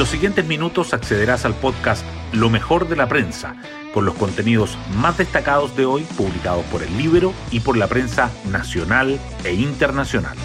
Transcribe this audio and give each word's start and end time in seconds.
los 0.00 0.08
siguientes 0.08 0.46
minutos 0.46 0.94
accederás 0.94 1.44
al 1.44 1.52
podcast 1.52 2.02
Lo 2.32 2.48
mejor 2.48 2.88
de 2.88 2.96
la 2.96 3.06
prensa, 3.06 3.56
con 3.92 4.06
los 4.06 4.14
contenidos 4.14 4.78
más 4.96 5.18
destacados 5.18 5.76
de 5.76 5.84
hoy 5.84 6.04
publicados 6.16 6.64
por 6.72 6.82
el 6.82 6.96
libro 6.96 7.34
y 7.50 7.60
por 7.60 7.76
la 7.76 7.86
prensa 7.86 8.30
nacional 8.50 9.20
e 9.44 9.52
internacional. 9.52 10.38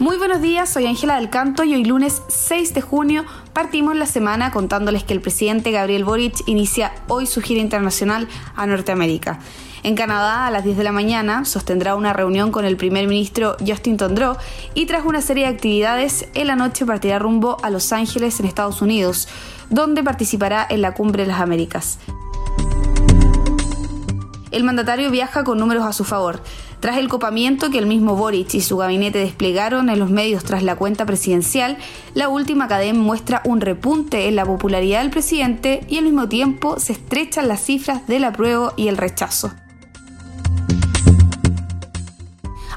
Muy 0.00 0.16
buenos 0.16 0.40
días, 0.40 0.70
soy 0.70 0.86
Ángela 0.86 1.16
del 1.16 1.28
Canto 1.28 1.62
y 1.64 1.74
hoy 1.74 1.84
lunes 1.84 2.22
6 2.28 2.72
de 2.72 2.80
junio 2.80 3.26
partimos 3.58 3.96
la 3.96 4.06
semana 4.06 4.52
contándoles 4.52 5.02
que 5.02 5.12
el 5.12 5.20
presidente 5.20 5.72
Gabriel 5.72 6.04
Boric 6.04 6.46
inicia 6.46 6.92
hoy 7.08 7.26
su 7.26 7.42
gira 7.42 7.60
internacional 7.60 8.28
a 8.54 8.66
Norteamérica. 8.66 9.40
En 9.82 9.96
Canadá, 9.96 10.46
a 10.46 10.52
las 10.52 10.62
10 10.62 10.76
de 10.76 10.84
la 10.84 10.92
mañana, 10.92 11.44
sostendrá 11.44 11.96
una 11.96 12.12
reunión 12.12 12.52
con 12.52 12.64
el 12.64 12.76
primer 12.76 13.08
ministro 13.08 13.56
Justin 13.66 13.96
Trudeau 13.96 14.36
y 14.74 14.86
tras 14.86 15.04
una 15.04 15.20
serie 15.20 15.46
de 15.46 15.54
actividades, 15.54 16.28
en 16.34 16.46
la 16.46 16.54
noche 16.54 16.86
partirá 16.86 17.18
rumbo 17.18 17.56
a 17.60 17.70
Los 17.70 17.92
Ángeles, 17.92 18.38
en 18.38 18.46
Estados 18.46 18.80
Unidos, 18.80 19.26
donde 19.70 20.04
participará 20.04 20.64
en 20.70 20.80
la 20.80 20.94
Cumbre 20.94 21.24
de 21.24 21.30
las 21.30 21.40
Américas. 21.40 21.98
El 24.50 24.64
mandatario 24.64 25.10
viaja 25.10 25.44
con 25.44 25.58
números 25.58 25.84
a 25.84 25.92
su 25.92 26.04
favor. 26.04 26.42
Tras 26.80 26.96
el 26.96 27.08
copamiento 27.08 27.70
que 27.70 27.78
el 27.78 27.86
mismo 27.86 28.14
Boric 28.16 28.54
y 28.54 28.60
su 28.60 28.76
gabinete 28.76 29.18
desplegaron 29.18 29.90
en 29.90 29.98
los 29.98 30.10
medios 30.10 30.44
tras 30.44 30.62
la 30.62 30.76
cuenta 30.76 31.04
presidencial, 31.06 31.76
la 32.14 32.28
última 32.28 32.68
cadena 32.68 32.98
muestra 32.98 33.42
un 33.44 33.60
repunte 33.60 34.28
en 34.28 34.36
la 34.36 34.46
popularidad 34.46 35.02
del 35.02 35.10
presidente 35.10 35.84
y 35.88 35.98
al 35.98 36.04
mismo 36.04 36.28
tiempo 36.28 36.78
se 36.78 36.92
estrechan 36.92 37.48
las 37.48 37.62
cifras 37.62 38.06
del 38.06 38.24
apruebo 38.24 38.72
y 38.76 38.88
el 38.88 38.96
rechazo. 38.96 39.52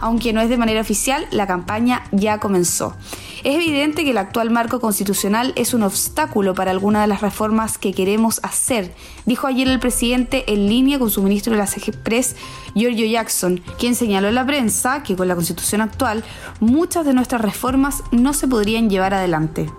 Aunque 0.02 0.34
no 0.34 0.42
es 0.42 0.50
de 0.50 0.58
manera 0.58 0.82
oficial, 0.82 1.28
la 1.32 1.46
campaña 1.46 2.04
ya 2.12 2.40
comenzó. 2.40 2.96
Es 3.44 3.56
evidente 3.56 4.04
que 4.04 4.12
el 4.12 4.20
actual 4.20 4.52
marco 4.52 4.80
constitucional 4.80 5.54
es 5.56 5.74
un 5.74 5.82
obstáculo 5.82 6.54
para 6.54 6.70
algunas 6.70 7.02
de 7.02 7.08
las 7.08 7.22
reformas 7.22 7.80
que 7.80 7.92
queremos 7.92 8.40
hacer, 8.44 8.94
dijo 9.26 9.48
ayer 9.48 9.68
el 9.68 9.80
presidente 9.80 10.44
en 10.54 10.68
línea 10.68 11.00
con 11.00 11.10
su 11.10 11.24
ministro 11.24 11.54
de 11.54 11.58
la 11.58 11.66
CGPRES, 11.66 12.36
Giorgio 12.76 13.08
Jackson, 13.08 13.60
quien 13.80 13.96
señaló 13.96 14.28
en 14.28 14.36
la 14.36 14.46
prensa 14.46 15.02
que 15.02 15.16
con 15.16 15.28
la 15.28 15.34
constitución 15.34 15.82
actual 15.82 16.24
muchas 16.60 17.04
de 17.04 17.14
nuestras 17.14 17.42
reformas 17.42 18.04
no 18.12 18.34
se 18.34 18.48
podrían 18.48 18.92
llevar 18.92 19.16
adelante. 19.16 19.72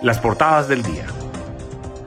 Las 0.00 0.18
portadas 0.20 0.68
del 0.68 0.84
día. 0.84 1.06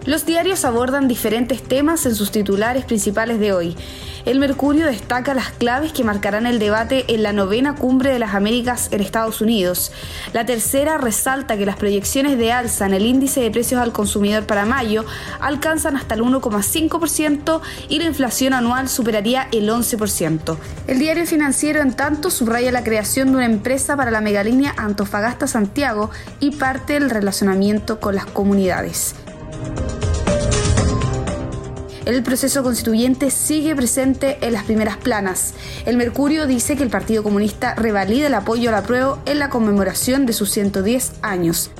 Los 0.05 0.25
diarios 0.25 0.66
abordan 0.66 1.07
diferentes 1.07 1.61
temas 1.61 2.07
en 2.07 2.16
sus 2.16 2.31
titulares 2.31 2.85
principales 2.85 3.39
de 3.39 3.53
hoy. 3.53 3.77
El 4.25 4.39
Mercurio 4.39 4.88
destaca 4.88 5.35
las 5.35 5.52
claves 5.52 5.93
que 5.93 6.03
marcarán 6.03 6.47
el 6.47 6.58
debate 6.58 7.05
en 7.13 7.21
la 7.21 7.33
novena 7.33 7.75
cumbre 7.75 8.11
de 8.11 8.17
las 8.17 8.33
Américas 8.33 8.89
en 8.91 9.02
Estados 9.02 9.41
Unidos. 9.41 9.91
La 10.33 10.43
tercera 10.43 10.97
resalta 10.97 11.55
que 11.55 11.67
las 11.67 11.75
proyecciones 11.75 12.39
de 12.39 12.52
alza 12.52 12.88
en 12.88 12.95
el 12.95 13.05
índice 13.05 13.41
de 13.41 13.52
precios 13.52 13.80
al 13.80 13.91
consumidor 13.91 14.47
para 14.47 14.66
mayo 14.66 15.05
alcanzan 15.39 15.95
hasta 15.95 16.15
el 16.15 16.21
1,5% 16.21 17.61
y 17.88 17.99
la 17.99 18.05
inflación 18.05 18.53
anual 18.53 18.89
superaría 18.89 19.49
el 19.52 19.69
11%. 19.69 20.58
El 20.88 20.97
diario 20.97 21.27
financiero, 21.27 21.80
en 21.80 21.93
tanto, 21.93 22.31
subraya 22.31 22.71
la 22.71 22.83
creación 22.83 23.30
de 23.30 23.36
una 23.36 23.45
empresa 23.45 23.95
para 23.95 24.09
la 24.09 24.21
megalínea 24.21 24.73
Antofagasta-Santiago 24.77 26.09
y 26.39 26.55
parte 26.55 26.93
del 26.93 27.11
relacionamiento 27.11 27.99
con 27.99 28.15
las 28.15 28.25
comunidades 28.25 29.13
el 32.05 32.23
proceso 32.23 32.63
constituyente 32.63 33.31
sigue 33.31 33.75
presente 33.75 34.38
en 34.41 34.53
las 34.53 34.63
primeras 34.63 34.97
planas. 34.97 35.53
El 35.85 35.97
Mercurio 35.97 36.45
dice 36.45 36.75
que 36.75 36.83
el 36.83 36.89
Partido 36.89 37.23
Comunista 37.23 37.75
revalida 37.75 38.27
el 38.27 38.33
apoyo 38.33 38.69
a 38.69 38.73
la 38.73 39.17
en 39.25 39.39
la 39.39 39.49
conmemoración 39.49 40.25
de 40.25 40.33
sus 40.33 40.52
110 40.52 41.13
años. 41.21 41.71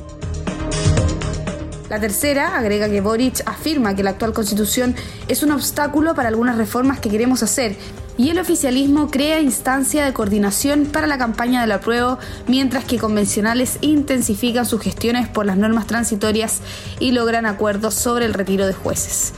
La 1.90 2.00
tercera 2.00 2.58
agrega 2.58 2.90
que 2.90 3.02
Boric 3.02 3.42
afirma 3.46 3.96
que 3.96 4.04
la 4.04 4.12
actual 4.12 4.32
constitución 4.32 4.96
es 5.28 5.44
un 5.44 5.52
obstáculo 5.52 6.16
para 6.16 6.30
algunas 6.30 6.58
reformas 6.58 7.00
que 7.00 7.10
queremos 7.10 7.44
hacer 7.44 7.76
y 8.18 8.30
el 8.30 8.40
oficialismo 8.40 9.10
crea 9.10 9.40
instancia 9.40 10.06
de 10.06 10.14
coordinación 10.14 10.86
para 10.86 11.08
la 11.08 11.18
campaña 11.18 11.62
de 11.62 11.68
la 11.68 11.80
prueba, 11.80 12.20
mientras 12.48 12.86
que 12.86 12.98
convencionales 12.98 13.78
intensifican 13.82 14.66
sus 14.66 14.82
gestiones 14.82 15.28
por 15.28 15.46
las 15.46 15.58
normas 15.58 15.88
transitorias 15.88 16.62
y 17.00 17.12
logran 17.12 17.46
acuerdos 17.46 17.94
sobre 17.94 18.26
el 18.26 18.34
retiro 18.34 18.68
de 18.68 18.74
jueces. 18.74 19.34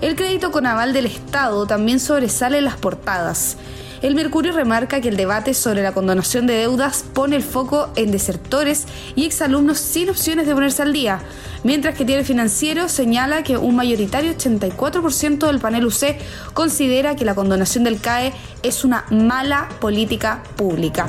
El 0.00 0.16
crédito 0.16 0.52
con 0.52 0.66
aval 0.66 0.92
del 0.92 1.06
Estado 1.06 1.66
también 1.66 1.98
sobresale 1.98 2.58
en 2.58 2.64
las 2.64 2.76
portadas. 2.76 3.56
El 4.04 4.14
Mercurio 4.14 4.52
remarca 4.52 5.00
que 5.00 5.08
el 5.08 5.16
debate 5.16 5.54
sobre 5.54 5.82
la 5.82 5.92
condonación 5.92 6.46
de 6.46 6.52
deudas 6.52 7.06
pone 7.14 7.36
el 7.36 7.42
foco 7.42 7.88
en 7.96 8.10
desertores 8.10 8.84
y 9.16 9.24
exalumnos 9.24 9.78
sin 9.78 10.10
opciones 10.10 10.46
de 10.46 10.52
ponerse 10.52 10.82
al 10.82 10.92
día, 10.92 11.22
mientras 11.62 11.96
que 11.96 12.04
Tiene 12.04 12.22
Financiero 12.22 12.90
señala 12.90 13.42
que 13.42 13.56
un 13.56 13.74
mayoritario 13.74 14.36
84% 14.36 15.46
del 15.46 15.58
panel 15.58 15.86
UC 15.86 16.18
considera 16.52 17.16
que 17.16 17.24
la 17.24 17.34
condonación 17.34 17.84
del 17.84 17.98
CAE 17.98 18.34
es 18.62 18.84
una 18.84 19.06
mala 19.08 19.70
política 19.80 20.42
pública. 20.56 21.08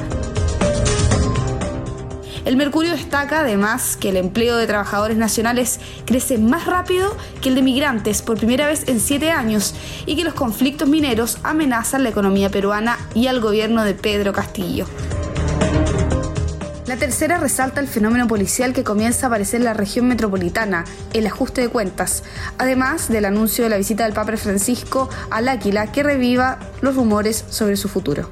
El 2.46 2.58
Mercurio 2.58 2.92
destaca 2.92 3.40
además 3.40 3.98
que 3.98 4.10
el 4.10 4.18
empleo 4.18 4.56
de 4.58 4.68
trabajadores 4.68 5.18
nacionales 5.18 5.80
crece 6.06 6.38
más 6.38 6.68
rápido 6.68 7.18
que 7.42 7.50
el 7.50 7.56
de 7.56 7.64
migrantes 7.64 8.22
por 8.22 8.38
primera 8.38 8.68
vez 8.68 8.88
en 8.88 9.00
siete 9.00 9.32
años 9.32 9.74
y 10.06 10.16
que 10.16 10.24
los 10.24 10.36
conflictos 10.36 10.88
mineros 10.88 11.40
amenazan 11.42 12.04
la 12.04 12.10
economía 12.10 12.52
peruana 12.52 13.00
y 13.16 13.26
al 13.26 13.40
gobierno 13.40 13.84
de 13.84 13.96
Pedro 13.96 14.32
Castillo. 14.32 14.86
La 16.86 16.98
tercera 16.98 17.40
resalta 17.40 17.82
el 17.82 17.88
fenómeno 17.88 18.28
policial 18.28 18.74
que 18.74 18.84
comienza 18.84 19.26
a 19.26 19.30
aparecer 19.30 19.62
en 19.62 19.66
la 19.66 19.74
región 19.74 20.08
metropolitana, 20.08 20.86
el 21.14 21.26
ajuste 21.26 21.62
de 21.62 21.70
cuentas, 21.70 22.24
además 22.60 23.10
del 23.10 23.26
anuncio 23.26 23.64
de 23.64 23.72
la 23.72 23.78
visita 23.78 24.04
del 24.04 24.14
Papa 24.14 24.38
Francisco 24.38 25.10
al 25.32 25.48
Áquila 25.48 25.92
que 25.92 26.04
reviva 26.04 26.60
los 26.82 26.96
rumores 26.96 27.44
sobre 27.50 27.76
su 27.76 27.90
futuro. 27.90 28.30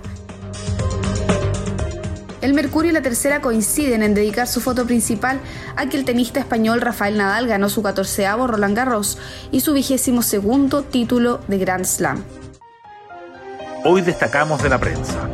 El 2.44 2.54
Mercurio 2.54 2.92
y 2.92 2.94
la 2.94 3.02
Tercera 3.02 3.40
coinciden 3.40 4.04
en 4.04 4.14
dedicar 4.14 4.50
su 4.50 4.59
foto 4.59 4.86
principal 4.86 5.40
a 5.78 5.88
que 5.88 5.96
el 5.96 6.04
tenista 6.04 6.42
español 6.42 6.81
Rafael 6.81 7.18
Nadal 7.18 7.48
ganó 7.48 7.70
su 7.70 7.81
catorceavo 7.81 8.48
Roland 8.48 8.76
Garros 8.76 9.18
y 9.50 9.62
su 9.62 9.72
vigésimo 9.72 10.22
segundo 10.22 10.81
título 10.84 11.40
de 11.48 11.58
Grand 11.58 11.86
Slam. 11.86 12.22
Hoy 13.86 14.02
destacamos 14.02 14.62
de 14.62 14.68
la 14.68 14.78
prensa. 14.78 15.30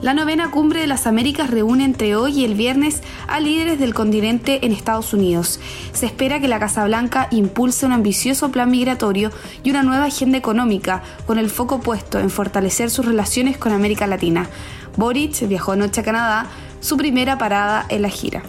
La 0.00 0.14
novena 0.14 0.52
cumbre 0.52 0.80
de 0.80 0.86
las 0.86 1.08
Américas 1.08 1.50
reúne 1.50 1.84
entre 1.84 2.14
hoy 2.14 2.40
y 2.40 2.44
el 2.44 2.54
viernes 2.54 3.02
a 3.26 3.40
líderes 3.40 3.80
del 3.80 3.94
continente 3.94 4.64
en 4.64 4.70
Estados 4.70 5.12
Unidos. 5.12 5.58
Se 5.92 6.06
espera 6.06 6.38
que 6.38 6.46
la 6.46 6.60
Casa 6.60 6.84
Blanca 6.84 7.26
impulse 7.32 7.84
un 7.84 7.90
ambicioso 7.90 8.52
plan 8.52 8.70
migratorio 8.70 9.32
y 9.64 9.70
una 9.70 9.82
nueva 9.82 10.04
agenda 10.04 10.38
económica, 10.38 11.02
con 11.26 11.36
el 11.36 11.50
foco 11.50 11.80
puesto 11.80 12.20
en 12.20 12.30
fortalecer 12.30 12.90
sus 12.90 13.06
relaciones 13.06 13.58
con 13.58 13.72
América 13.72 14.06
Latina. 14.06 14.48
Boric 14.96 15.48
viajó 15.48 15.72
anoche 15.72 16.02
a 16.02 16.04
Canadá, 16.04 16.46
su 16.80 16.96
primera 16.96 17.36
parada 17.36 17.84
en 17.88 18.02
la 18.02 18.08
gira. 18.08 18.44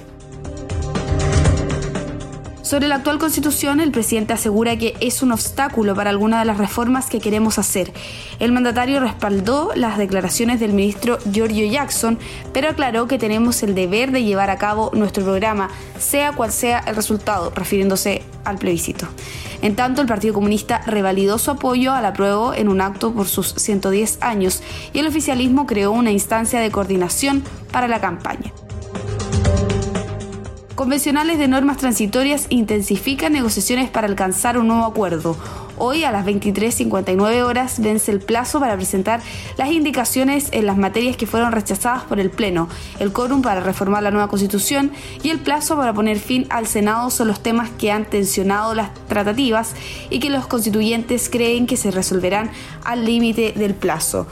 Sobre 2.69 2.87
la 2.87 2.97
actual 2.97 3.17
constitución, 3.17 3.79
el 3.79 3.89
presidente 3.89 4.33
asegura 4.33 4.77
que 4.77 4.95
es 4.99 5.23
un 5.23 5.31
obstáculo 5.31 5.95
para 5.95 6.11
algunas 6.11 6.41
de 6.41 6.45
las 6.45 6.59
reformas 6.59 7.07
que 7.09 7.19
queremos 7.19 7.57
hacer. 7.57 7.91
El 8.37 8.51
mandatario 8.51 8.99
respaldó 8.99 9.71
las 9.73 9.97
declaraciones 9.97 10.59
del 10.59 10.73
ministro 10.73 11.17
Giorgio 11.31 11.65
Jackson, 11.65 12.19
pero 12.53 12.69
aclaró 12.69 13.07
que 13.07 13.17
tenemos 13.17 13.63
el 13.63 13.73
deber 13.73 14.11
de 14.11 14.23
llevar 14.23 14.51
a 14.51 14.59
cabo 14.59 14.91
nuestro 14.93 15.23
programa, 15.23 15.71
sea 15.97 16.33
cual 16.33 16.51
sea 16.51 16.77
el 16.85 16.95
resultado, 16.95 17.49
refiriéndose 17.49 18.21
al 18.43 18.59
plebiscito. 18.59 19.07
En 19.63 19.75
tanto, 19.75 20.01
el 20.01 20.07
Partido 20.07 20.35
Comunista 20.35 20.83
revalidó 20.85 21.39
su 21.39 21.49
apoyo 21.49 21.93
al 21.93 22.05
apruebo 22.05 22.53
en 22.53 22.69
un 22.69 22.81
acto 22.81 23.11
por 23.15 23.27
sus 23.27 23.47
110 23.47 24.19
años 24.21 24.61
y 24.93 24.99
el 24.99 25.07
oficialismo 25.07 25.65
creó 25.65 25.91
una 25.91 26.11
instancia 26.11 26.59
de 26.59 26.69
coordinación 26.69 27.43
para 27.71 27.87
la 27.87 27.99
campaña. 27.99 28.53
Convencionales 30.79 31.37
de 31.37 31.49
normas 31.49 31.75
transitorias 31.75 32.45
intensifican 32.47 33.33
negociaciones 33.33 33.89
para 33.89 34.07
alcanzar 34.07 34.57
un 34.57 34.69
nuevo 34.69 34.85
acuerdo. 34.85 35.35
Hoy 35.77 36.05
a 36.05 36.11
las 36.13 36.25
23.59 36.25 37.43
horas 37.43 37.81
vence 37.81 38.13
el 38.13 38.21
plazo 38.21 38.61
para 38.61 38.77
presentar 38.77 39.19
las 39.57 39.71
indicaciones 39.71 40.47
en 40.53 40.65
las 40.65 40.77
materias 40.77 41.17
que 41.17 41.27
fueron 41.27 41.51
rechazadas 41.51 42.03
por 42.03 42.21
el 42.21 42.29
Pleno, 42.29 42.69
el 42.99 43.11
quórum 43.11 43.41
para 43.41 43.59
reformar 43.59 44.03
la 44.03 44.11
nueva 44.11 44.29
Constitución 44.29 44.93
y 45.21 45.31
el 45.31 45.39
plazo 45.39 45.75
para 45.75 45.93
poner 45.93 46.17
fin 46.17 46.47
al 46.49 46.65
Senado 46.65 47.09
son 47.09 47.27
los 47.27 47.43
temas 47.43 47.69
que 47.71 47.91
han 47.91 48.05
tensionado 48.05 48.73
las 48.73 48.93
tratativas 49.09 49.75
y 50.09 50.19
que 50.19 50.29
los 50.29 50.47
constituyentes 50.47 51.29
creen 51.29 51.67
que 51.67 51.75
se 51.75 51.91
resolverán 51.91 52.51
al 52.85 53.03
límite 53.03 53.51
del 53.51 53.75
plazo. 53.75 54.27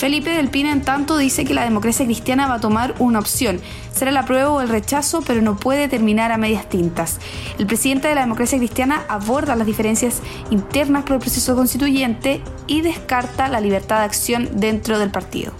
Felipe 0.00 0.30
del 0.30 0.48
Pina, 0.48 0.72
en 0.72 0.80
tanto, 0.80 1.18
dice 1.18 1.44
que 1.44 1.52
la 1.52 1.64
democracia 1.64 2.06
cristiana 2.06 2.48
va 2.48 2.54
a 2.54 2.60
tomar 2.60 2.94
una 3.00 3.18
opción. 3.18 3.60
Será 3.92 4.10
la 4.12 4.24
prueba 4.24 4.48
o 4.48 4.62
el 4.62 4.70
rechazo, 4.70 5.20
pero 5.26 5.42
no 5.42 5.58
puede 5.58 5.88
terminar 5.88 6.32
a 6.32 6.38
medias 6.38 6.66
tintas. 6.70 7.18
El 7.58 7.66
presidente 7.66 8.08
de 8.08 8.14
la 8.14 8.22
democracia 8.22 8.56
cristiana 8.56 9.04
aborda 9.08 9.56
las 9.56 9.66
diferencias 9.66 10.22
internas 10.48 11.02
por 11.02 11.16
el 11.16 11.20
proceso 11.20 11.54
constituyente 11.54 12.40
y 12.66 12.80
descarta 12.80 13.48
la 13.48 13.60
libertad 13.60 13.98
de 13.98 14.04
acción 14.04 14.48
dentro 14.54 14.98
del 14.98 15.10
partido. 15.10 15.52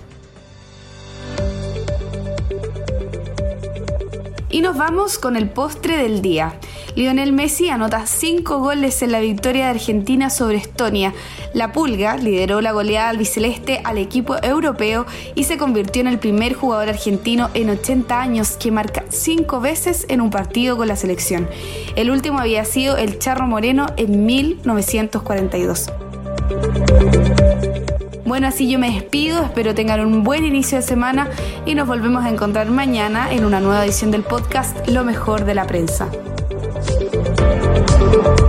Y 4.49 4.63
nos 4.63 4.75
vamos 4.75 5.19
con 5.19 5.37
el 5.37 5.51
postre 5.51 5.99
del 5.99 6.23
día. 6.23 6.55
Lionel 7.01 7.33
Messi 7.33 7.71
anota 7.71 8.05
5 8.05 8.59
goles 8.59 9.01
en 9.01 9.13
la 9.13 9.21
victoria 9.21 9.65
de 9.65 9.71
Argentina 9.71 10.29
sobre 10.29 10.59
Estonia. 10.59 11.15
La 11.55 11.73
Pulga 11.73 12.19
lideró 12.19 12.61
la 12.61 12.73
goleada 12.73 13.09
albiceleste 13.09 13.81
al 13.85 13.97
equipo 13.97 14.37
europeo 14.43 15.07
y 15.35 15.45
se 15.45 15.57
convirtió 15.57 16.03
en 16.03 16.09
el 16.09 16.19
primer 16.19 16.53
jugador 16.53 16.91
argentino 16.91 17.49
en 17.55 17.71
80 17.71 18.21
años 18.21 18.51
que 18.59 18.71
marca 18.71 19.07
5 19.09 19.61
veces 19.63 20.05
en 20.11 20.21
un 20.21 20.29
partido 20.29 20.77
con 20.77 20.89
la 20.89 20.97
selección. 20.97 21.49
El 21.97 22.11
último 22.11 22.39
había 22.39 22.67
sido 22.67 22.99
el 22.99 23.19
Charro 23.19 23.47
Moreno 23.47 23.87
en 23.97 24.27
1942. 24.27 25.91
Bueno, 28.27 28.47
así 28.47 28.71
yo 28.71 28.79
me 28.79 28.91
despido, 28.91 29.43
espero 29.43 29.75
tengan 29.75 30.05
un 30.05 30.23
buen 30.23 30.45
inicio 30.45 30.77
de 30.77 30.83
semana 30.83 31.31
y 31.65 31.75
nos 31.75 31.89
volvemos 31.89 32.27
a 32.27 32.29
encontrar 32.29 32.69
mañana 32.69 33.33
en 33.33 33.47
una 33.47 33.59
nueva 33.59 33.87
edición 33.87 34.11
del 34.11 34.23
podcast 34.23 34.87
Lo 34.87 35.03
mejor 35.03 35.47
de 35.47 35.55
la 35.55 35.67
prensa. 35.67 36.11
you. 38.13 38.40